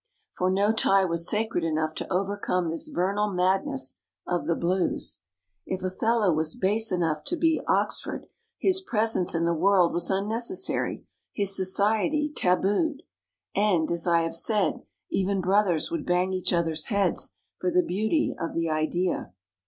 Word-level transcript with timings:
For 0.35 0.49
no 0.49 0.71
tie 0.73 1.05
was 1.05 1.29
sacred 1.29 1.63
enough 1.63 1.93
to 1.97 2.11
overcome 2.11 2.69
this 2.71 2.87
vernal 2.87 3.31
madness 3.31 4.01
of 4.25 4.47
the 4.47 4.55
Blues. 4.55 5.21
If 5.67 5.83
a 5.83 5.91
fellow 5.91 6.33
was 6.33 6.55
base 6.55 6.91
enough 6.91 7.23
to 7.25 7.37
be 7.37 7.61
Oxford, 7.67 8.25
his 8.57 8.81
presence 8.81 9.35
OXFORD 9.35 9.37
AND 9.43 9.55
CAMBRIDGE 9.57 9.91
97 9.93 9.93
in 9.93 9.93
the 9.93 9.93
world 9.93 9.93
was 9.93 10.09
unnecessary, 10.49 11.05
his 11.33 11.55
society 11.55 12.33
tabooed. 12.35 13.03
And, 13.53 13.91
as 13.91 14.07
I 14.07 14.21
have 14.21 14.33
said, 14.35 14.81
even 15.11 15.39
brothers 15.39 15.91
would 15.91 16.07
bang 16.07 16.33
each 16.33 16.51
other's 16.51 16.85
heads 16.85 17.35
for 17.59 17.69
the 17.69 17.83
beauty 17.83 18.35
of 18.39 18.55
the 18.55 18.69
Idea. 18.71 19.33